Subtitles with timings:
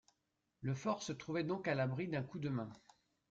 [0.61, 2.71] Le fort se trouvait donc à l’abri d’un coup de main.